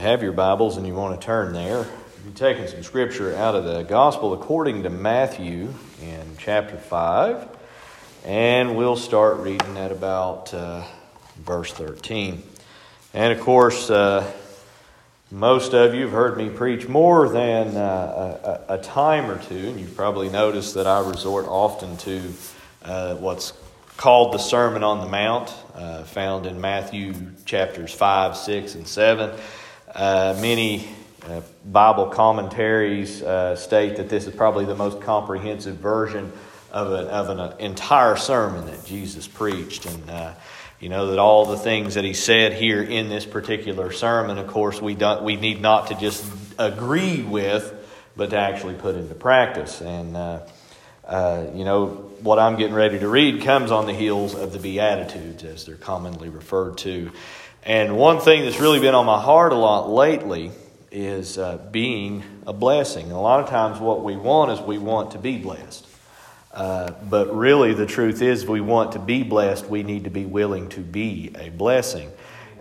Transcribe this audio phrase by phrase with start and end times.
[0.00, 1.86] have your Bibles and you want to turn there,
[2.24, 7.46] you're taking some scripture out of the Gospel according to Matthew in chapter 5,
[8.24, 10.84] and we'll start reading at about uh,
[11.36, 12.42] verse 13.
[13.12, 14.32] And of course, uh,
[15.30, 19.68] most of you have heard me preach more than uh, a, a, time or two,
[19.68, 22.32] and you've probably noticed that I resort often to
[22.84, 23.52] uh, what's
[23.98, 27.12] called the Sermon on the Mount, uh, found in Matthew
[27.44, 29.38] chapters 5, 6, and 7.
[29.94, 30.88] Uh, many
[31.26, 36.32] uh, Bible commentaries uh, state that this is probably the most comprehensive version
[36.70, 39.86] of, a, of an entire sermon that Jesus preached.
[39.86, 40.34] And uh,
[40.78, 44.46] you know that all the things that he said here in this particular sermon, of
[44.46, 46.24] course, we, don't, we need not to just
[46.56, 47.74] agree with,
[48.16, 49.80] but to actually put into practice.
[49.80, 51.88] And, uh, you know,
[52.20, 55.74] what I'm getting ready to read comes on the heels of the Beatitudes, as they're
[55.74, 57.10] commonly referred to.
[57.62, 60.50] And one thing that's really been on my heart a lot lately
[60.90, 63.04] is uh, being a blessing.
[63.04, 65.86] And a lot of times, what we want is we want to be blessed.
[66.52, 70.10] Uh, but really, the truth is, if we want to be blessed, we need to
[70.10, 72.10] be willing to be a blessing.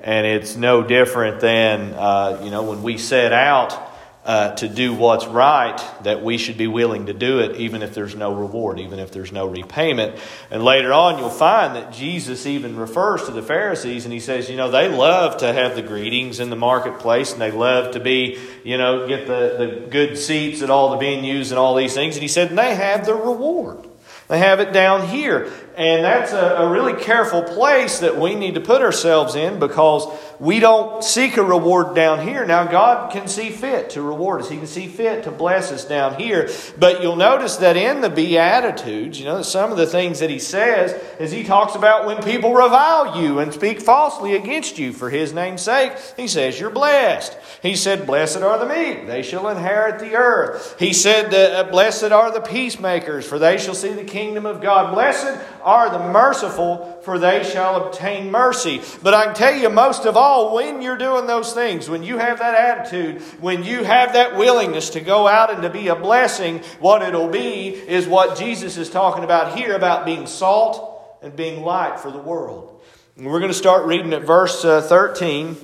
[0.04, 3.89] And it's no different than, uh, you know, when we set out
[4.30, 7.96] uh, to do what's right, that we should be willing to do it, even if
[7.96, 10.16] there's no reward, even if there's no repayment.
[10.52, 14.48] And later on, you'll find that Jesus even refers to the Pharisees and he says,
[14.48, 18.00] you know, they love to have the greetings in the marketplace and they love to
[18.00, 21.96] be, you know, get the, the good seats at all the venues and all these
[21.96, 22.16] things.
[22.16, 23.84] And he said, and they have their reward.
[24.28, 25.52] They have it down here.
[25.80, 30.06] And that's a, a, really careful place that we need to put ourselves in because
[30.38, 32.46] we don't seek a reward down here.
[32.46, 35.86] Now, God can see fit to reward us, He can see fit to bless us
[35.86, 36.50] down here.
[36.78, 40.40] But you'll notice that in the Beatitudes, you know, some of the things that He
[40.40, 45.10] says is He talks about when people revile you and speak falsely against you for
[45.10, 47.38] His name's sake, He says you're blessed.
[47.62, 50.76] He said, Blessed are the meek, they shall inherit the earth.
[50.78, 54.94] He said, uh, Blessed are the peacemakers, for they shall see the kingdom of God.
[54.94, 58.82] Blessed are the merciful, for they shall obtain mercy.
[59.04, 62.18] But I can tell you, most of all, when you're doing those things, when you
[62.18, 65.96] have that attitude, when you have that willingness to go out and to be a
[65.96, 71.36] blessing, what it'll be is what Jesus is talking about here about being salt and
[71.36, 72.82] being light for the world.
[73.16, 75.56] And we're going to start reading at verse uh, 13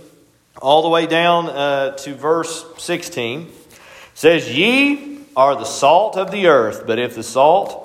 [0.62, 3.42] all the way down uh, to verse 16.
[3.42, 3.52] It
[4.14, 7.85] says, Ye are the salt of the earth, but if the salt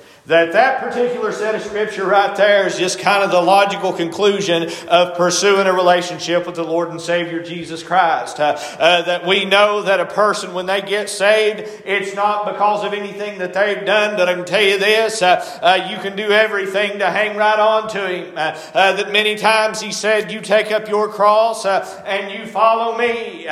[0.31, 4.69] that that particular set of scripture right there is just kind of the logical conclusion
[4.87, 8.39] of pursuing a relationship with the Lord and Savior Jesus Christ.
[8.39, 12.85] Uh, uh, that we know that a person, when they get saved, it's not because
[12.85, 16.15] of anything that they've done, but I can tell you this uh, uh you can
[16.15, 18.37] do everything to hang right on to Him.
[18.37, 22.97] Uh, uh, that many times He said, You take up your cross and you follow
[22.97, 23.47] me.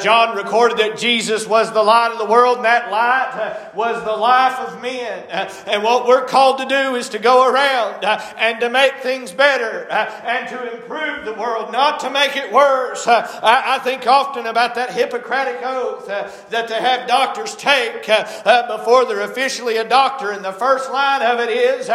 [0.00, 4.12] John recorded that Jesus was the light of the world, and that light was the
[4.12, 5.24] life of men.
[5.66, 9.30] and what we're called to do is to go around uh, and to make things
[9.30, 13.06] better uh, and to improve the world, not to make it worse.
[13.06, 19.04] Uh, I, I, think often about that Hippocratic oath that they have doctors take before
[19.04, 21.88] they're officially a doctor, and the first line of it is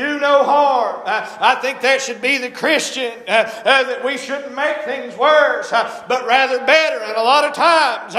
[0.00, 1.02] do no harm.
[1.04, 3.30] Uh, I think that should be the Christian, uh,
[3.64, 7.02] uh, that we shouldn't make things worse, but rather better.
[7.04, 8.14] And a lot of times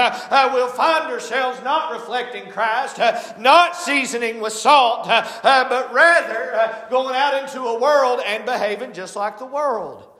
[0.54, 2.98] we'll find ourselves not reflecting Christ,
[3.38, 8.92] not seasoning with salt, uh, but rather uh, going out into a world and behaving
[8.92, 10.11] just like the world.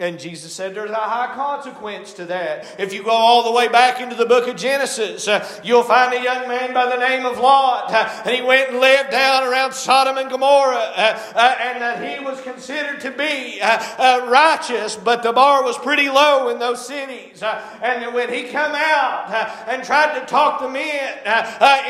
[0.00, 2.80] And Jesus said there's a high consequence to that.
[2.80, 6.14] If you go all the way back into the book of Genesis, uh, you'll find
[6.14, 7.92] a young man by the name of Lot.
[7.92, 10.92] Uh, and he went and lived down around Sodom and Gomorrah.
[10.96, 15.62] Uh, uh and that he was considered to be uh, uh, righteous, but the bar
[15.62, 17.42] was pretty low in those cities.
[17.42, 19.30] and when he come out
[19.68, 21.18] and tried to talk the men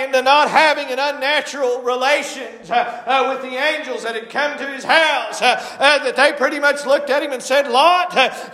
[0.03, 5.39] into not having an unnatural relations with the angels that had come to his house,
[5.39, 8.00] that they pretty much looked at him and said, Lot,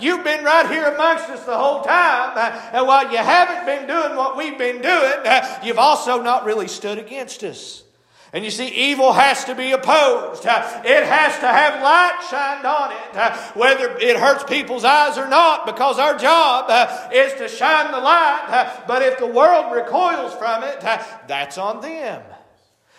[0.01, 2.37] You've been right here amongst us the whole time.
[2.73, 5.13] And while you haven't been doing what we've been doing,
[5.63, 7.83] you've also not really stood against us.
[8.33, 10.45] And you see, evil has to be opposed.
[10.45, 15.65] It has to have light shined on it, whether it hurts people's eyes or not,
[15.65, 16.69] because our job
[17.15, 18.85] is to shine the light.
[18.87, 22.23] But if the world recoils from it, that's on them.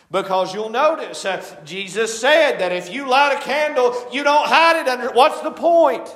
[0.09, 1.25] Because you'll notice,
[1.65, 5.11] Jesus said that if you light a candle, you don't hide it under.
[5.11, 6.07] What's the point?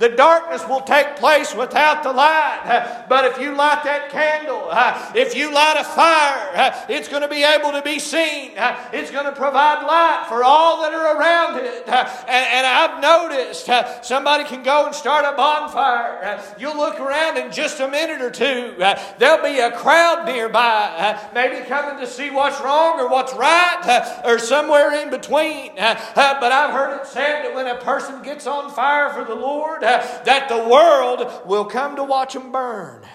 [0.00, 3.04] The darkness will take place without the light.
[3.06, 4.70] But if you light that candle,
[5.14, 8.52] if you light a fire, it's going to be able to be seen.
[8.92, 11.86] It's going to provide light for all that are around it.
[11.86, 13.68] And I've noticed
[14.02, 16.42] somebody can go and start a bonfire.
[16.58, 18.74] You'll look around in just a minute or two.
[19.18, 24.38] There'll be a crowd nearby, maybe coming to see what's wrong or what's right, or
[24.38, 25.74] somewhere in between.
[25.76, 29.84] But I've heard it said that when a person gets on fire for the Lord,
[30.24, 33.06] that the world will come to watch them burn.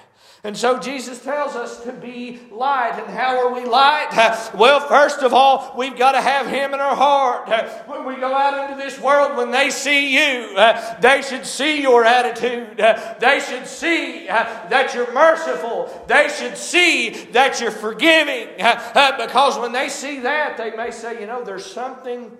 [0.46, 3.00] And so Jesus tells us to be light.
[3.00, 4.12] And how are we light?
[4.56, 7.50] Well, first of all, we've got to have Him in our heart.
[7.88, 10.56] When we go out into this world, when they see you,
[11.02, 12.78] they should see your attitude.
[12.78, 15.90] They should see that you're merciful.
[16.08, 18.50] They should see that you're forgiving.
[18.56, 22.32] Because when they see that, they may say, you know, there's something,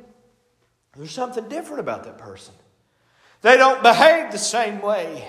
[0.96, 2.54] there's something different about that person.
[3.46, 5.24] They don't behave the same way.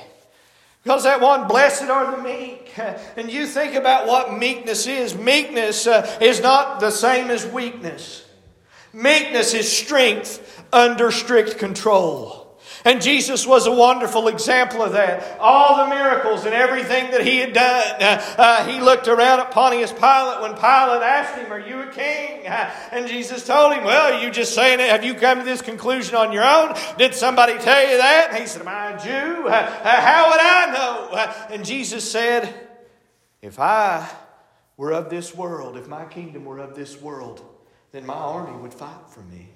[0.82, 2.72] Because that one, blessed are the meek.
[3.18, 5.14] And you think about what meekness is.
[5.14, 8.24] Meekness uh, is not the same as weakness.
[8.94, 12.45] Meekness is strength under strict control.
[12.86, 15.40] And Jesus was a wonderful example of that.
[15.40, 18.00] All the miracles and everything that he had done.
[18.00, 21.88] Uh, uh, he looked around at Pontius Pilate when Pilate asked him, Are you a
[21.88, 22.46] king?
[22.46, 24.88] Uh, and Jesus told him, Well, you just saying it?
[24.88, 26.76] Have you come to this conclusion on your own?
[26.96, 28.28] Did somebody tell you that?
[28.30, 29.48] And he said, Am I a Jew?
[29.48, 31.32] How would I know?
[31.56, 32.54] And Jesus said,
[33.42, 34.08] If I
[34.76, 37.44] were of this world, if my kingdom were of this world,
[37.90, 39.48] then my army would fight for me.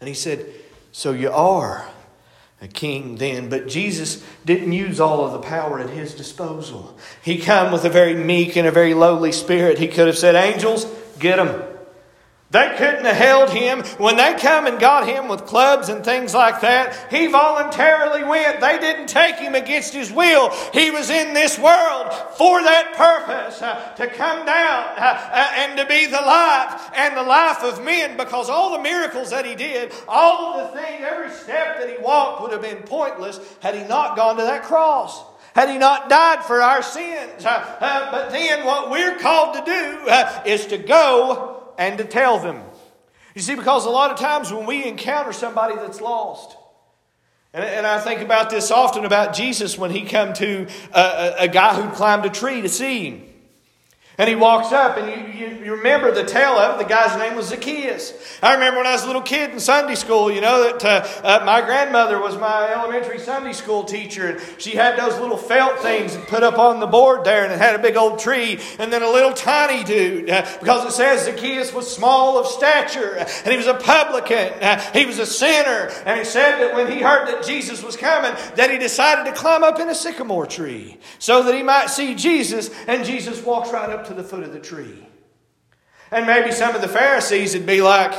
[0.00, 0.44] And he said,
[0.92, 1.88] So you are
[2.62, 6.96] a king then, but Jesus didn't use all of the power at his disposal.
[7.22, 9.78] He come with a very meek and a very lowly spirit.
[9.78, 10.86] He could have said, "Angels,
[11.18, 11.62] get him."
[12.50, 13.84] They couldn't have held him.
[13.98, 18.60] When they come and got him with clubs and things like that, he voluntarily went.
[18.60, 20.50] They didn't take him against his will.
[20.72, 25.78] He was in this world for that purpose uh, to come down uh, uh, and
[25.78, 29.54] to be the light and the life of men because all the miracles that he
[29.54, 33.76] did, all of the things, every step that he walked would have been pointless had
[33.76, 35.22] he not gone to that cross
[35.52, 37.44] had he not died for our sins.
[37.44, 41.49] Uh, uh, but then what we're called to do uh, is to go
[41.80, 42.62] and to tell them.
[43.34, 46.56] You see, because a lot of times when we encounter somebody that's lost,
[47.54, 51.34] and, and I think about this often about Jesus when he come to a, a,
[51.44, 53.29] a guy who climbed a tree to see him.
[54.20, 56.82] And he walks up, and you, you, you, remember the tale of it.
[56.82, 58.12] The guy's name was Zacchaeus.
[58.42, 61.22] I remember when I was a little kid in Sunday school, you know, that uh,
[61.26, 65.78] uh, my grandmother was my elementary Sunday school teacher, and she had those little felt
[65.78, 68.60] things and put up on the board there, and it had a big old tree,
[68.78, 73.16] and then a little tiny dude, uh, because it says Zacchaeus was small of stature,
[73.16, 76.92] and he was a publican, uh, he was a sinner, and he said that when
[76.92, 80.44] he heard that Jesus was coming, that he decided to climb up in a sycamore
[80.44, 84.42] tree so that he might see Jesus, and Jesus walks right up to the foot
[84.42, 85.06] of the tree.
[86.10, 88.12] And maybe some of the Pharisees would be like,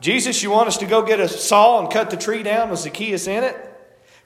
[0.00, 2.80] Jesus, you want us to go get a saw and cut the tree down with
[2.80, 3.56] Zacchaeus in it?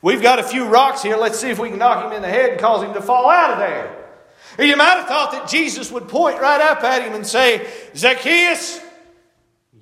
[0.00, 1.16] We've got a few rocks here.
[1.16, 3.28] Let's see if we can knock him in the head and cause him to fall
[3.28, 3.94] out of there.
[4.64, 8.80] You might have thought that Jesus would point right up at him and say, Zacchaeus,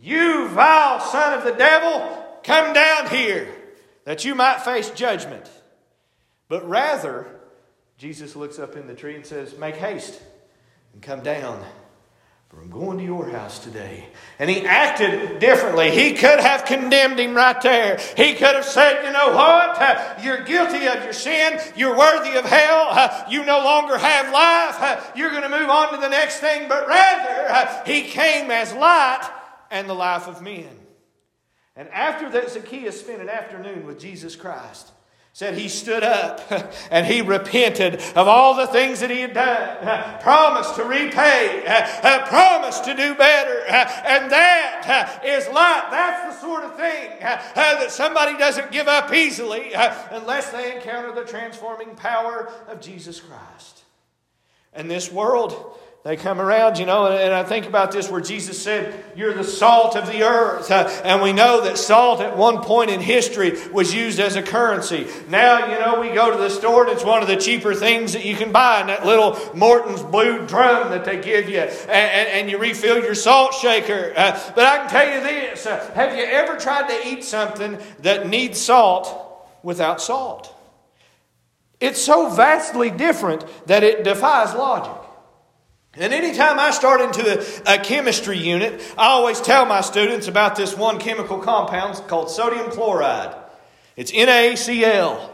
[0.00, 3.48] you vile son of the devil, come down here
[4.04, 5.50] that you might face judgment.
[6.48, 7.26] But rather,
[7.98, 10.22] Jesus looks up in the tree and says, Make haste
[10.96, 11.62] and come down.
[12.48, 14.06] For I'm going to your house today.
[14.38, 15.90] And he acted differently.
[15.90, 17.98] He could have condemned him right there.
[18.16, 20.18] He could have said, You know what?
[20.24, 21.60] You're guilty of your sin.
[21.76, 23.26] You're worthy of hell.
[23.30, 25.12] You no longer have life.
[25.16, 26.66] You're going to move on to the next thing.
[26.66, 29.28] But rather, he came as light
[29.70, 30.70] and the life of men.
[31.74, 34.92] And after that, Zacchaeus spent an afternoon with Jesus Christ
[35.36, 36.40] said he stood up
[36.90, 41.62] and he repented of all the things that he had done, promised to repay,
[42.26, 43.66] promised to do better.
[43.66, 45.88] And that is life.
[45.90, 51.30] That's the sort of thing that somebody doesn't give up easily unless they encounter the
[51.30, 53.84] transforming power of Jesus Christ.
[54.72, 58.62] And this world, They come around, you know, and I think about this where Jesus
[58.62, 60.70] said, You're the salt of the earth.
[60.70, 64.42] Uh, and we know that salt at one point in history was used as a
[64.42, 65.08] currency.
[65.28, 68.12] Now, you know, we go to the store and it's one of the cheaper things
[68.12, 71.58] that you can buy in that little Morton's blue drum that they give you.
[71.58, 74.12] And, and, and you refill your salt shaker.
[74.16, 77.78] Uh, but I can tell you this uh, have you ever tried to eat something
[78.02, 80.54] that needs salt without salt?
[81.80, 84.95] It's so vastly different that it defies logic.
[85.98, 90.54] And anytime I start into a, a, chemistry unit, I always tell my students about
[90.54, 93.34] this one chemical compound called sodium chloride.
[93.96, 95.30] It's NaCl.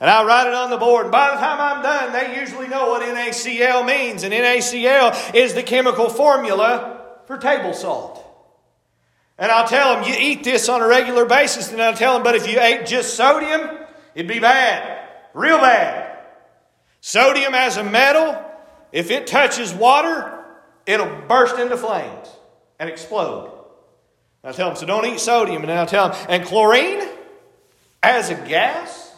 [0.00, 1.06] And I write it on the board.
[1.06, 4.22] And by the time I'm done, they usually know what NaCl means.
[4.22, 8.24] And NaCl is the chemical formula for table salt.
[9.36, 11.72] And I'll tell them, you eat this on a regular basis.
[11.72, 13.68] And I'll tell them, but if you ate just sodium,
[14.14, 15.08] it'd be bad.
[15.34, 16.18] Real bad.
[17.00, 18.44] Sodium as a metal
[18.92, 20.44] if it touches water,
[20.86, 22.28] it'll burst into flames
[22.78, 23.52] and explode.
[24.44, 25.62] I tell them, so don't eat sodium.
[25.62, 27.06] And I tell them, and chlorine
[28.02, 29.14] as a gas?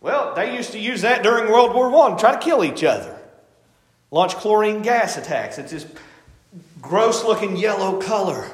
[0.00, 2.82] Well, they used to use that during World War I, to try to kill each
[2.84, 3.18] other.
[4.10, 5.58] Launch chlorine gas attacks.
[5.58, 5.86] It's this
[6.80, 8.50] gross looking yellow color.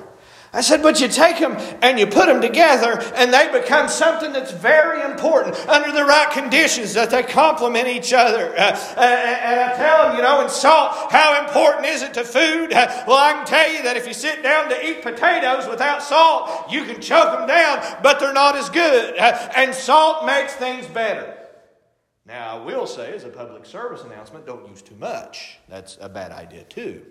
[0.57, 4.33] I said, but you take them and you put them together and they become something
[4.33, 8.55] that's very important under the right conditions that they complement each other.
[8.57, 12.25] Uh, uh, and I tell them, you know, in salt, how important is it to
[12.25, 12.73] food?
[12.73, 16.03] Uh, well, I can tell you that if you sit down to eat potatoes without
[16.03, 19.15] salt, you can choke them down, but they're not as good.
[19.19, 21.37] Uh, and salt makes things better.
[22.25, 25.59] Now, I will say, as a public service announcement, don't use too much.
[25.69, 27.05] That's a bad idea, too.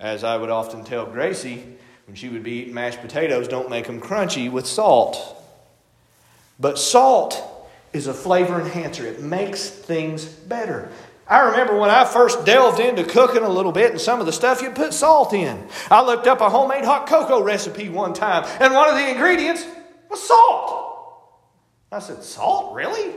[0.00, 3.86] As I would often tell Gracie, when she would be eating mashed potatoes, don't make
[3.86, 5.42] them crunchy with salt.
[6.58, 7.42] But salt
[7.92, 10.90] is a flavor enhancer, it makes things better.
[11.28, 14.32] I remember when I first delved into cooking a little bit and some of the
[14.32, 15.66] stuff you put salt in.
[15.90, 19.66] I looked up a homemade hot cocoa recipe one time, and one of the ingredients
[20.08, 20.86] was salt.
[21.90, 23.14] I said, Salt, really?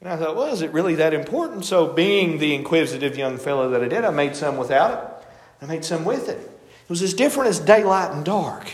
[0.00, 1.64] And I thought, well, is it really that important?
[1.64, 5.26] So, being the inquisitive young fellow that I did, I made some without it.
[5.62, 6.53] I made some with it.
[6.84, 8.70] It was as different as daylight and dark.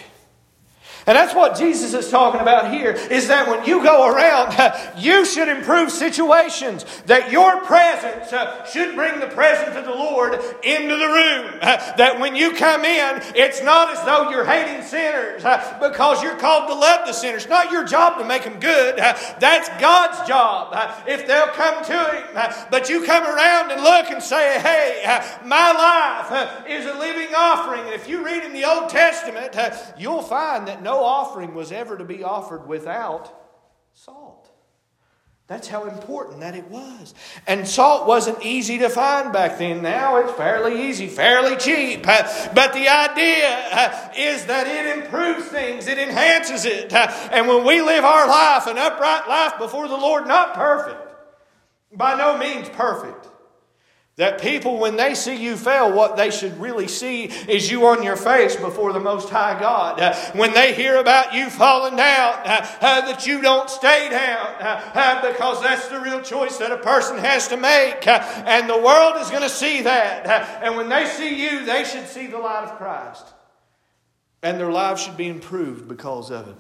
[1.07, 4.55] And that's what Jesus is talking about here is that when you go around,
[4.99, 6.85] you should improve situations.
[7.07, 11.61] That your presence uh, should bring the presence of the Lord into the room.
[12.01, 16.37] That when you come in, it's not as though you're hating sinners uh, because you're
[16.37, 17.43] called to love the sinners.
[17.43, 18.99] It's not your job to make them good.
[18.99, 20.75] Uh, that's God's job
[21.07, 22.67] if they'll come to Him.
[22.71, 25.03] But you come around and look and say, hey,
[25.45, 27.85] my life is a living offering.
[27.85, 29.57] And if you read in the Old Testament,
[29.99, 33.33] you'll find that no offering was ever to be offered without
[33.95, 34.49] salt.
[35.47, 37.13] That's how important that it was.
[37.45, 39.83] And salt wasn't easy to find back then.
[39.83, 42.05] Now it's fairly easy, fairly cheap.
[42.05, 46.93] But the idea is that it improves things, it enhances it.
[46.93, 51.01] And when we live our life, an upright life before the Lord, not perfect,
[51.93, 53.27] by no means perfect,
[54.21, 58.03] that people, when they see you fail, what they should really see is you on
[58.03, 59.99] your face before the Most High God.
[59.99, 64.47] Uh, when they hear about you falling down, uh, uh, that you don't stay down,
[64.61, 68.07] uh, uh, because that's the real choice that a person has to make.
[68.07, 70.27] Uh, and the world is going to see that.
[70.63, 73.25] and when they see you, they should see the light of Christ.
[74.43, 76.57] And their lives should be improved because of it.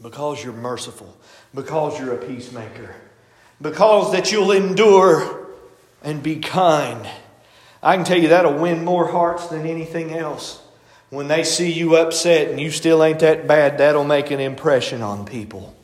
[0.00, 1.14] Because you're merciful.
[1.54, 2.96] Because you're a peacemaker.
[3.60, 5.47] Because that you'll endure
[6.02, 7.08] and be kind.
[7.82, 10.62] I can tell you that'll win more hearts than anything else.
[11.10, 15.02] When they see you upset and you still ain't that bad, that'll make an impression
[15.02, 15.74] on people.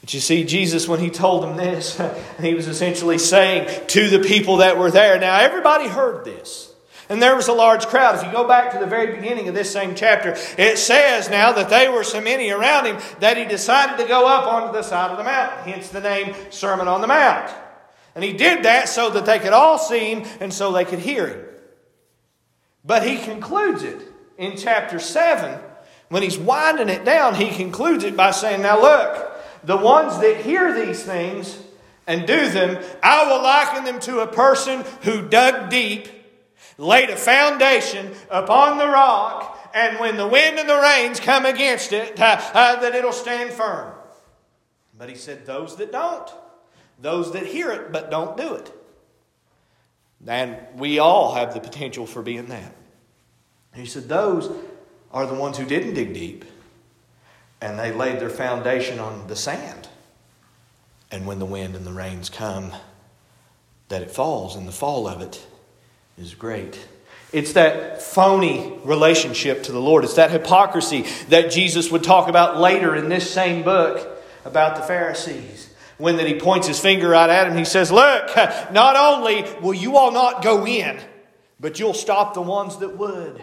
[0.00, 2.00] But you see, Jesus, when he told them this,
[2.40, 6.72] he was essentially saying to the people that were there, now everybody heard this.
[7.08, 8.16] And there was a large crowd.
[8.16, 11.52] If you go back to the very beginning of this same chapter, it says now
[11.52, 14.82] that they were so many around him that he decided to go up onto the
[14.82, 17.52] side of the mountain, hence the name Sermon on the Mount.
[18.14, 20.98] And he did that so that they could all see him and so they could
[20.98, 21.44] hear him.
[22.84, 24.00] But he concludes it
[24.36, 25.60] in chapter 7.
[26.08, 29.32] When he's winding it down, he concludes it by saying, Now look,
[29.64, 31.58] the ones that hear these things
[32.06, 36.08] and do them, I will liken them to a person who dug deep,
[36.76, 41.92] laid a foundation upon the rock, and when the wind and the rains come against
[41.92, 43.94] it, uh, uh, that it'll stand firm.
[44.98, 46.30] But he said, Those that don't,
[47.00, 48.72] those that hear it but don't do it.
[50.26, 52.74] And we all have the potential for being that.
[53.74, 54.50] He said, Those
[55.10, 56.44] are the ones who didn't dig deep
[57.62, 59.88] and they laid their foundation on the sand.
[61.12, 62.72] And when the wind and the rains come,
[63.88, 65.46] that it falls, and the fall of it
[66.18, 66.88] is great.
[67.32, 70.02] It's that phony relationship to the Lord.
[70.02, 74.82] It's that hypocrisy that Jesus would talk about later in this same book about the
[74.82, 75.71] Pharisees.
[76.02, 78.34] When that he points his finger right at him, he says, Look,
[78.72, 80.98] not only will you all not go in,
[81.60, 83.40] but you'll stop the ones that would.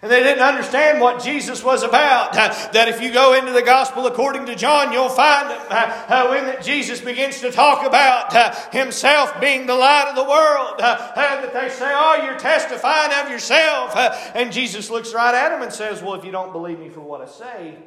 [0.00, 2.34] And they didn't understand what Jesus was about.
[2.34, 7.00] that if you go into the gospel according to John, you'll find uh, when Jesus
[7.00, 11.68] begins to talk about uh, himself being the light of the world, uh, that they
[11.70, 13.96] say, Oh, you're testifying of yourself.
[14.36, 17.00] and Jesus looks right at him and says, Well, if you don't believe me for
[17.00, 17.78] what I say,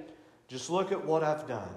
[0.50, 1.69] just look at what I've done.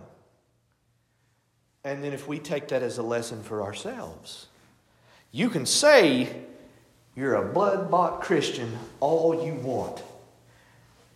[1.87, 4.49] And then if we take that as a lesson for ourselves,
[5.31, 6.35] you can say
[7.15, 10.03] you're a blood bought Christian all you want.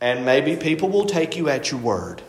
[0.00, 2.22] And maybe people will take you at your word.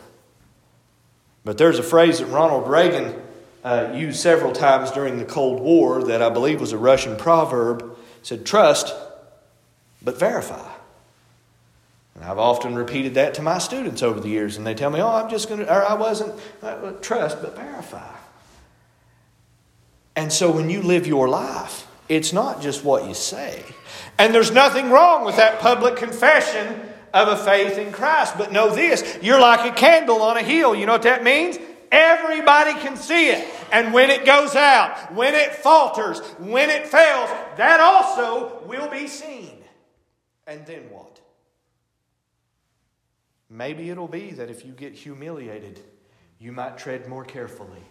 [1.44, 3.14] But there's a phrase that Ronald Reagan
[3.62, 7.82] uh, used several times during the Cold War that I believe was a Russian proverb.
[7.82, 8.92] It said, Trust,
[10.02, 10.68] but verify.
[12.16, 15.00] And I've often repeated that to my students over the years, and they tell me,
[15.00, 18.16] Oh, I'm just going to, or I wasn't, uh, trust, but verify.
[20.14, 23.64] And so when you live your life, it's not just what you say.
[24.18, 26.80] And there's nothing wrong with that public confession
[27.14, 28.36] of a faith in Christ.
[28.36, 30.74] But know this you're like a candle on a hill.
[30.74, 31.58] You know what that means?
[31.90, 33.46] Everybody can see it.
[33.70, 39.06] And when it goes out, when it falters, when it fails, that also will be
[39.06, 39.62] seen.
[40.46, 41.20] And then what?
[43.50, 45.80] Maybe it'll be that if you get humiliated,
[46.38, 47.82] you might tread more carefully.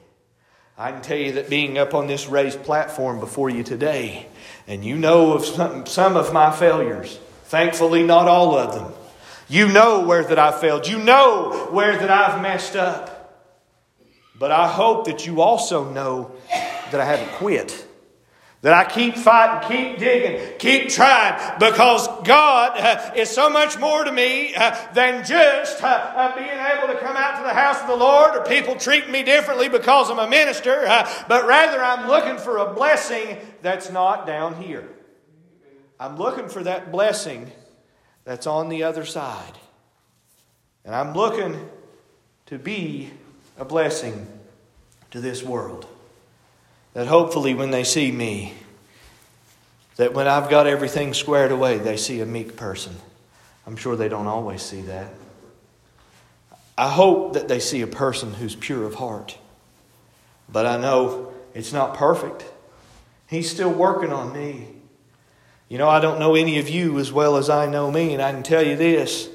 [0.81, 4.25] I can tell you that being up on this raised platform before you today,
[4.65, 8.91] and you know of some, some of my failures, thankfully not all of them,
[9.47, 10.87] you know where that I failed.
[10.87, 13.45] You know where that I've messed up.
[14.39, 16.31] But I hope that you also know
[16.89, 17.85] that I haven't quit.
[18.61, 24.03] That I keep fighting, keep digging, keep trying, because God uh, is so much more
[24.03, 27.81] to me uh, than just uh, uh being able to come out to the house
[27.81, 31.81] of the Lord or people treating me differently because I'm a minister, uh, but rather
[31.81, 34.87] I'm looking for a blessing that's not down here.
[35.99, 37.51] I'm looking for that blessing
[38.25, 39.57] that's on the other side.
[40.85, 41.67] And I'm looking
[42.47, 43.11] to be
[43.57, 44.27] a blessing
[45.11, 45.87] to this world.
[46.93, 48.53] That hopefully, when they see me,
[49.95, 52.95] that when I've got everything squared away, they see a meek person.
[53.65, 55.13] I'm sure they don't always see that.
[56.77, 59.37] I hope that they see a person who's pure of heart.
[60.51, 62.43] But I know it's not perfect.
[63.27, 64.67] He's still working on me.
[65.69, 68.21] You know, I don't know any of you as well as I know me, and
[68.21, 69.29] I can tell you this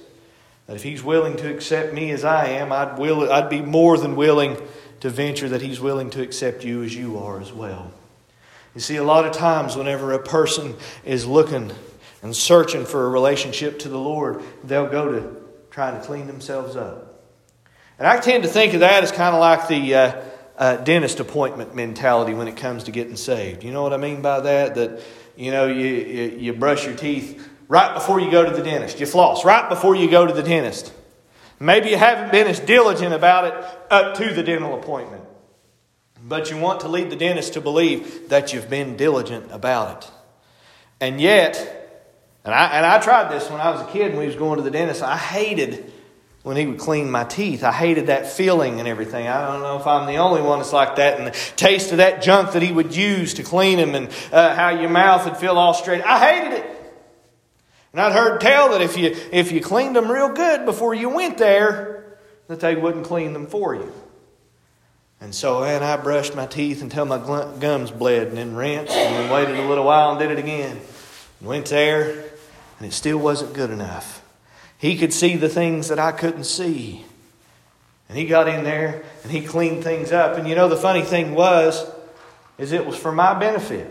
[0.66, 3.96] that if He's willing to accept me as I am, I'd, will, I'd be more
[3.96, 4.56] than willing
[5.00, 7.92] to venture that He's willing to accept you as you are as well.
[8.74, 11.72] You see, a lot of times, whenever a person is looking
[12.22, 15.36] and searching for a relationship to the Lord, they'll go to
[15.70, 17.22] trying to clean themselves up.
[17.98, 20.22] And I tend to think of that as kind of like the uh,
[20.58, 23.64] uh, dentist appointment mentality when it comes to getting saved.
[23.64, 24.74] You know what I mean by that?
[24.74, 25.00] That
[25.36, 29.00] you know, you, you, you brush your teeth right before you go to the dentist.
[29.00, 30.92] You floss right before you go to the dentist.
[31.58, 35.24] Maybe you haven't been as diligent about it up to the dental appointment.
[36.22, 40.10] But you want to lead the dentist to believe that you've been diligent about it.
[41.00, 41.56] And yet,
[42.44, 44.56] and I, and I tried this when I was a kid when we was going
[44.56, 45.02] to the dentist.
[45.02, 45.92] I hated
[46.42, 47.64] when he would clean my teeth.
[47.64, 49.26] I hated that feeling and everything.
[49.26, 51.18] I don't know if I'm the only one that's like that.
[51.18, 54.54] And the taste of that junk that he would use to clean them and uh,
[54.54, 56.02] how your mouth would feel all straight.
[56.02, 56.75] I hated it.
[57.96, 61.08] And I'd heard tell that if you, if you cleaned them real good before you
[61.08, 63.90] went there, that they wouldn't clean them for you.
[65.18, 69.14] And so, and I brushed my teeth until my gums bled and then rinsed and
[69.14, 70.78] then waited a little while and did it again.
[71.40, 72.10] Went there,
[72.78, 74.22] and it still wasn't good enough.
[74.76, 77.02] He could see the things that I couldn't see.
[78.10, 80.36] And he got in there and he cleaned things up.
[80.36, 81.90] And you know, the funny thing was,
[82.58, 83.90] is it was for my benefit.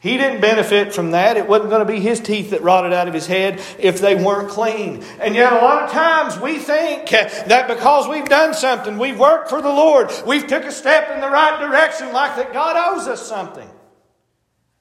[0.00, 1.36] He didn't benefit from that.
[1.36, 4.14] It wasn't going to be his teeth that rotted out of his head if they
[4.14, 5.04] weren't clean.
[5.20, 9.50] And yet, a lot of times we think that because we've done something, we've worked
[9.50, 13.06] for the Lord, we've took a step in the right direction, like that God owes
[13.08, 13.68] us something.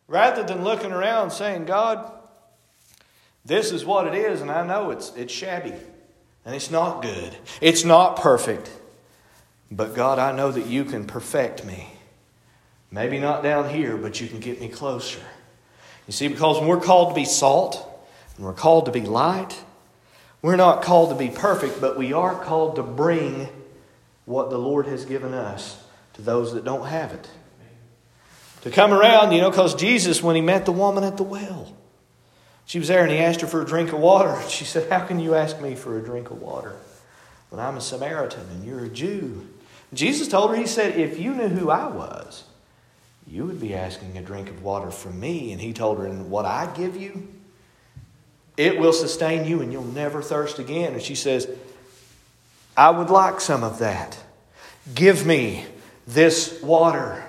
[0.07, 2.11] Rather than looking around saying, God,
[3.43, 5.73] this is what it is, and I know it's, it's shabby
[6.45, 7.35] and it's not good.
[7.61, 8.71] It's not perfect.
[9.69, 11.89] But God, I know that you can perfect me.
[12.91, 15.19] Maybe not down here, but you can get me closer.
[16.07, 17.87] You see, because when we're called to be salt
[18.35, 19.61] and we're called to be light,
[20.41, 23.49] we're not called to be perfect, but we are called to bring
[24.25, 27.29] what the Lord has given us to those that don't have it.
[28.61, 31.75] to come around, you know, because Jesus, when he met the woman at the well,
[32.65, 34.39] she was there and he asked her for a drink of water.
[34.49, 36.75] She said, How can you ask me for a drink of water
[37.49, 39.47] when I'm a Samaritan and you're a Jew?
[39.93, 42.43] Jesus told her, He said, If you knew who I was,
[43.29, 45.51] you would be asking a drink of water from me.
[45.51, 47.27] And he told her, And what I give you,
[48.57, 50.93] it will sustain you and you'll never thirst again.
[50.93, 51.47] And she says,
[52.75, 54.17] I would like some of that.
[54.95, 55.65] Give me
[56.07, 57.23] this water.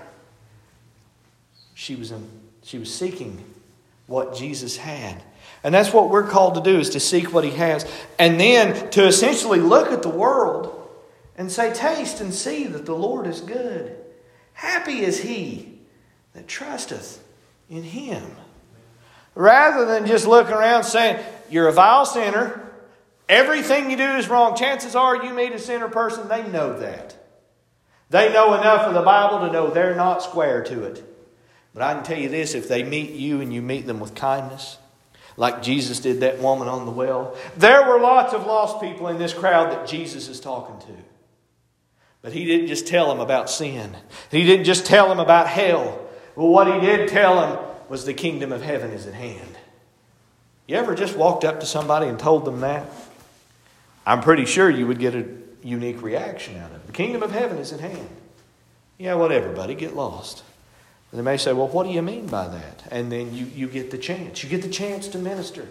[1.74, 2.26] She was, in,
[2.62, 3.44] she was seeking
[4.06, 5.22] what Jesus had.
[5.62, 8.90] And that's what we're called to do is to seek what he has and then
[8.92, 10.88] to essentially look at the world
[11.36, 13.94] and say taste and see that the Lord is good.
[14.54, 15.69] Happy is he
[16.34, 17.22] that trusteth
[17.68, 18.24] in him.
[19.34, 22.68] Rather than just looking around saying, You're a vile sinner,
[23.28, 24.56] everything you do is wrong.
[24.56, 27.16] Chances are you meet a sinner person, they know that.
[28.10, 31.04] They know enough of the Bible to know they're not square to it.
[31.72, 34.16] But I can tell you this if they meet you and you meet them with
[34.16, 34.78] kindness,
[35.36, 39.18] like Jesus did that woman on the well, there were lots of lost people in
[39.18, 41.02] this crowd that Jesus is talking to.
[42.20, 43.96] But he didn't just tell them about sin,
[44.30, 46.06] he didn't just tell them about hell.
[46.36, 49.56] Well, what he did tell them was the kingdom of heaven is at hand.
[50.66, 52.86] You ever just walked up to somebody and told them that?
[54.06, 55.26] I'm pretty sure you would get a
[55.62, 56.86] unique reaction out of it.
[56.86, 58.08] The kingdom of heaven is at hand.
[58.98, 60.44] Yeah, whatever, buddy, get lost.
[61.10, 62.84] And they may say, Well, what do you mean by that?
[62.90, 64.44] And then you, you get the chance.
[64.44, 65.66] You get the chance to minister.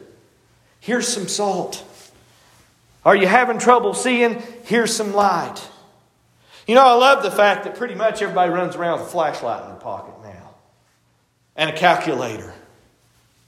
[0.80, 1.86] Here's some salt.
[3.06, 4.42] Are you having trouble seeing?
[4.66, 5.66] Here's some light.
[6.68, 9.64] You know, I love the fact that pretty much everybody runs around with a flashlight
[9.64, 10.19] in their pocket
[11.60, 12.54] and a calculator.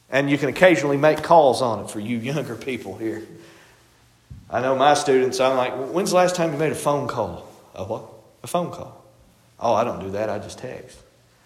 [0.10, 3.24] And you can occasionally make calls on it for you younger people here.
[4.50, 7.48] I know my students, I'm like, when's the last time you made a phone call?
[7.74, 8.04] A what?
[8.44, 9.02] A phone call.
[9.62, 11.00] Oh, I don't do that, I just text.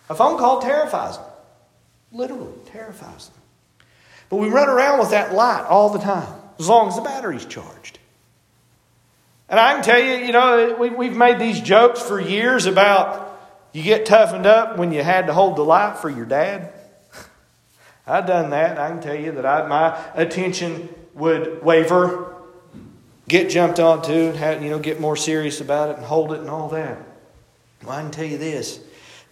[0.09, 1.27] A phone call terrifies them.
[2.11, 3.41] Literally terrifies them.
[4.29, 7.45] But we run around with that light all the time, as long as the battery's
[7.45, 7.99] charged.
[9.49, 13.34] And I can tell you, you know, we, we've made these jokes for years about
[13.75, 16.71] you get toughened up when you had to hold the light for your dad.
[18.07, 18.79] I've done that.
[18.79, 22.35] I can tell you that I, my attention would waver,
[23.27, 26.49] get jumped onto, have, you know, get more serious about it and hold it and
[26.49, 26.97] all that.
[27.83, 28.79] Well, I can tell you this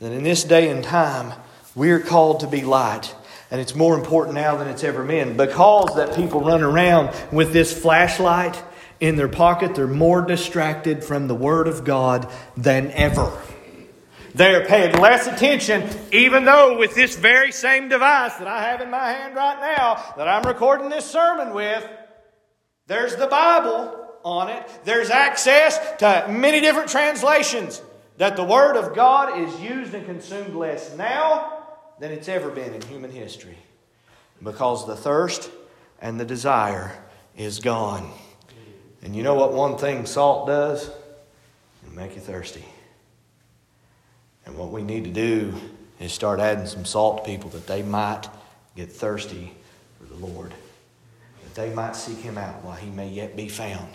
[0.01, 1.31] that in this day and time,
[1.73, 3.15] we're called to be light.
[3.49, 7.53] And it's more important now than it's ever been because that people run around with
[7.53, 8.61] this flashlight
[8.99, 13.31] in their pocket, they're more distracted from the Word of God than ever.
[14.35, 18.89] They're paying less attention, even though with this very same device that I have in
[18.89, 21.87] my hand right now, that I'm recording this sermon with,
[22.87, 24.67] there's the Bible on it.
[24.85, 27.81] There's access to many different translations
[28.17, 31.65] that the Word of God is used and consumed less now
[31.99, 33.57] than it's ever been in human history
[34.41, 35.51] because the thirst
[36.01, 36.91] and the desire
[37.37, 38.11] is gone.
[39.03, 40.89] And you know what one thing salt does?
[41.83, 42.65] It'll make you thirsty.
[44.45, 45.53] And what we need to do
[45.99, 48.27] is start adding some salt to people that they might
[48.75, 49.53] get thirsty
[49.99, 50.51] for the Lord,
[51.43, 53.93] that they might seek Him out while He may yet be found.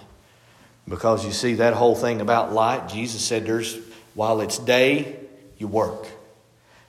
[0.88, 3.78] Because you see, that whole thing about light, Jesus said there's
[4.14, 5.16] while it's day,
[5.58, 6.06] you work.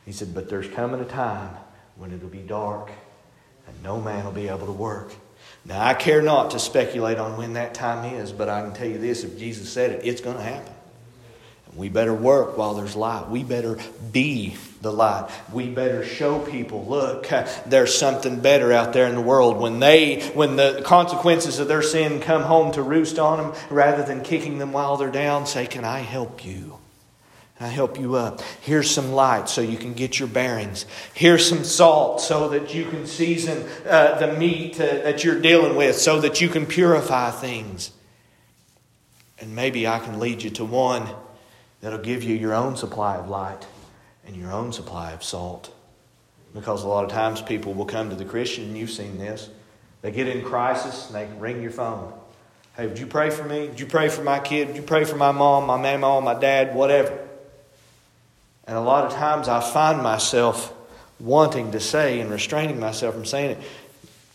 [0.06, 1.56] He said, but there's coming a time
[1.98, 2.90] when it'll be dark
[3.68, 5.12] and no man will be able to work.
[5.66, 8.88] Now, I care not to speculate on when that time is, but I can tell
[8.88, 10.74] you this if Jesus said it, it's going to happen.
[11.80, 13.30] We better work while there's light.
[13.30, 13.78] We better
[14.12, 15.30] be the light.
[15.54, 17.30] We better show people, look,
[17.66, 19.58] there's something better out there in the world.
[19.58, 24.04] When they, when the consequences of their sin come home to roost on them, rather
[24.04, 26.80] than kicking them while they're down, say, Can I help you?
[27.62, 28.42] I help you up.
[28.62, 30.86] Here's some light so you can get your bearings.
[31.14, 35.78] Here's some salt so that you can season uh, the meat uh, that you're dealing
[35.78, 37.92] with, so that you can purify things.
[39.40, 41.08] And maybe I can lead you to one
[41.82, 43.66] that'll give you your own supply of light
[44.26, 45.74] and your own supply of salt.
[46.54, 49.50] Because a lot of times people will come to the Christian, and you've seen this.
[50.02, 52.14] They get in crisis and they ring your phone.
[52.76, 53.68] Hey, would you pray for me?
[53.68, 54.68] Would you pray for my kid?
[54.68, 57.28] Would you pray for my mom, my mama, my dad, whatever?
[58.66, 60.74] And a lot of times I find myself
[61.20, 63.64] wanting to say and restraining myself from saying it.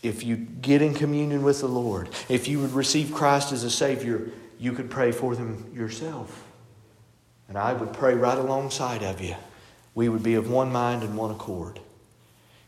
[0.03, 3.71] If you get in communion with the Lord, if you would receive Christ as a
[3.71, 4.29] Savior,
[4.59, 6.44] you could pray for them yourself.
[7.47, 9.35] And I would pray right alongside of you.
[9.93, 11.79] We would be of one mind and one accord.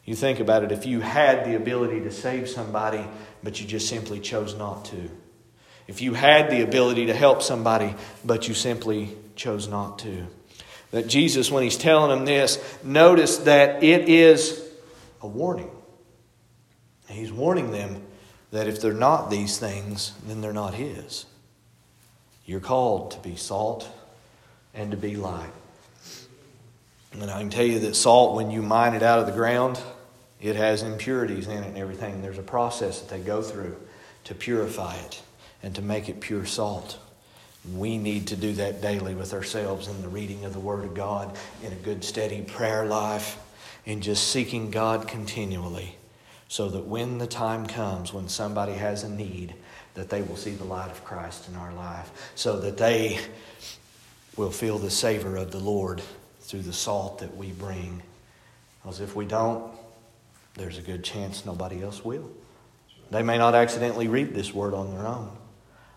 [0.06, 3.04] You think about it, if you had the ability to save somebody,
[3.44, 5.10] but you just simply chose not to.
[5.88, 10.28] If you had the ability to help somebody, but you simply chose not to.
[10.92, 14.64] That Jesus, when he's telling them this, notice that it is
[15.22, 15.72] a warning.
[17.10, 18.02] He's warning them
[18.52, 21.26] that if they're not these things, then they're not his.
[22.46, 23.90] You're called to be salt
[24.78, 25.50] and to be light.
[27.12, 29.82] And I can tell you that salt, when you mine it out of the ground,
[30.40, 32.22] it has impurities in it and everything.
[32.22, 33.76] There's a process that they go through
[34.26, 35.22] to purify it
[35.64, 37.00] and to make it pure salt.
[37.74, 40.94] We need to do that daily with ourselves in the reading of the Word of
[40.94, 43.40] God, in a good, steady prayer life,
[43.86, 45.96] in just seeking God continually,
[46.48, 49.56] so that when the time comes when somebody has a need,
[49.96, 53.20] that they will see the light of Christ in our life, so that they
[54.38, 56.02] will feel the savor of the Lord
[56.42, 58.02] through the salt that we bring.
[58.82, 59.72] Because if we don't,
[60.56, 62.30] there's a good chance nobody else will.
[63.12, 65.32] They may not accidentally read this word on their own.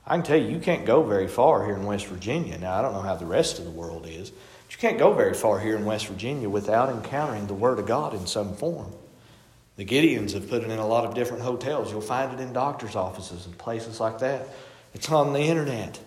[0.07, 2.59] I can tell you, you can't go very far here in West Virginia.
[2.59, 5.12] Now, I don't know how the rest of the world is, but you can't go
[5.12, 8.92] very far here in West Virginia without encountering the Word of God in some form.
[9.76, 11.90] The Gideons have put it in a lot of different hotels.
[11.90, 14.48] You'll find it in doctor's offices and places like that.
[14.94, 15.98] It's on the internet.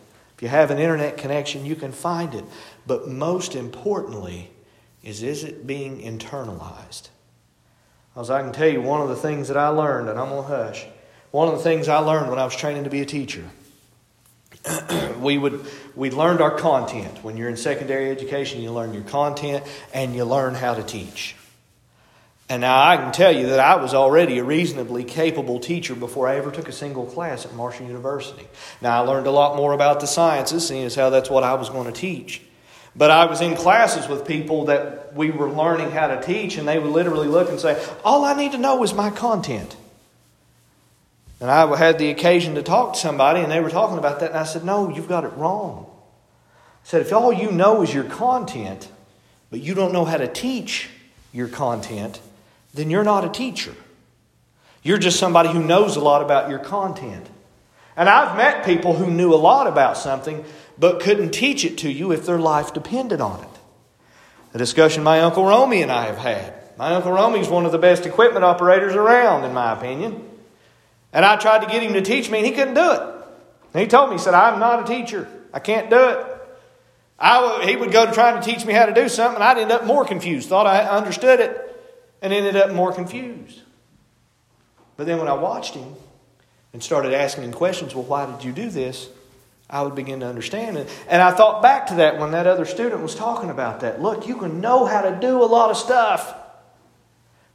[0.44, 2.44] You have an internet connection, you can find it.
[2.86, 4.52] But most importantly,
[5.02, 7.08] is is it being internalized?
[8.14, 10.44] As I can tell you, one of the things that I learned, and I'm going
[10.44, 10.86] to hush,
[11.32, 13.46] one of the things I learned when I was training to be a teacher,
[15.22, 17.24] we would we learned our content.
[17.24, 21.38] When you're in secondary education, you learn your content and you learn how to teach.
[22.50, 26.28] And now I can tell you that I was already a reasonably capable teacher before
[26.28, 28.46] I ever took a single class at Marshall University.
[28.82, 31.54] Now I learned a lot more about the sciences, seeing as how that's what I
[31.54, 32.42] was going to teach.
[32.96, 36.68] But I was in classes with people that we were learning how to teach, and
[36.68, 39.76] they would literally look and say, All I need to know is my content.
[41.40, 44.30] And I had the occasion to talk to somebody, and they were talking about that,
[44.30, 45.88] and I said, No, you've got it wrong.
[45.90, 48.90] I said, If all you know is your content,
[49.50, 50.90] but you don't know how to teach
[51.32, 52.20] your content,
[52.74, 53.76] then you're not a teacher.
[54.82, 57.28] You're just somebody who knows a lot about your content.
[57.96, 60.44] And I've met people who knew a lot about something
[60.78, 63.50] but couldn't teach it to you if their life depended on it.
[64.54, 66.54] A discussion my Uncle Romy and I have had.
[66.78, 70.28] My Uncle Romy is one of the best equipment operators around, in my opinion.
[71.12, 73.02] And I tried to get him to teach me, and he couldn't do it.
[73.74, 75.28] And he told me, he said, I'm not a teacher.
[75.54, 76.26] I can't do it.
[77.20, 79.60] I, he would go to trying to teach me how to do something, and I'd
[79.60, 80.50] end up more confused.
[80.50, 81.73] Thought I understood it,
[82.24, 83.62] and ended up more confused.
[84.96, 85.94] But then when I watched him
[86.72, 89.10] and started asking him questions, well, why did you do this?
[89.70, 90.90] I would begin to understand it.
[91.10, 94.02] And I thought back to that when that other student was talking about that.
[94.02, 96.34] Look, you can know how to do a lot of stuff,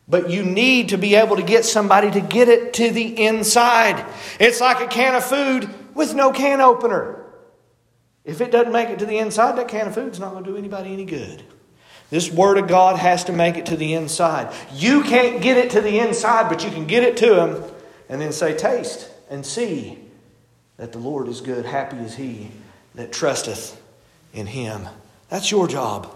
[0.06, 4.04] but you need to be able to get somebody to get it to the inside.
[4.38, 7.24] It's like a can of food with no can opener.
[8.24, 10.50] If it doesn't make it to the inside, that can of food's not going to
[10.50, 11.42] do anybody any good.
[12.10, 14.54] This Word of God has to make it to the inside.
[14.72, 17.62] You can't get it to the inside, but you can get it to them
[18.08, 19.98] and then say, Taste and see
[20.78, 21.66] that the Lord is good.
[21.66, 22.50] Happy is he
[22.94, 23.80] that trusteth
[24.32, 24.88] in him.
[25.28, 26.14] That's your job.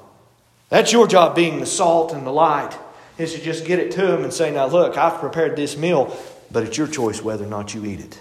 [0.71, 2.79] That's your job, being the salt and the light,
[3.19, 6.17] is to just get it to him and say, Now look, I've prepared this meal,
[6.51, 8.19] but it's your choice whether or not you eat it.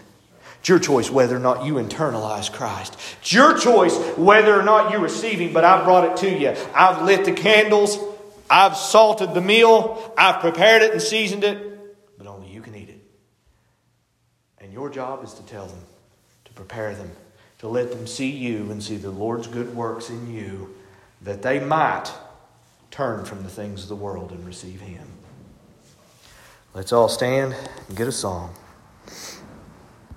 [0.61, 2.95] It's your choice whether or not you internalize Christ.
[3.19, 6.55] It's your choice whether or not you receive Him, but I've brought it to you.
[6.75, 7.97] I've lit the candles.
[8.47, 10.13] I've salted the meal.
[10.15, 13.01] I've prepared it and seasoned it, but only you can eat it.
[14.59, 15.81] And your job is to tell them,
[16.45, 17.09] to prepare them,
[17.57, 20.75] to let them see you and see the Lord's good works in you,
[21.23, 22.11] that they might
[22.91, 25.07] turn from the things of the world and receive Him.
[26.75, 27.55] Let's all stand
[27.87, 28.53] and get a song.